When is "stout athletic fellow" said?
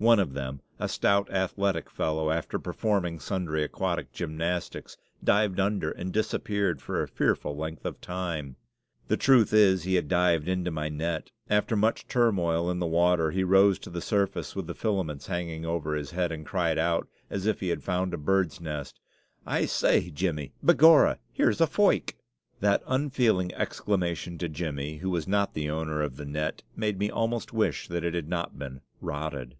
0.88-2.30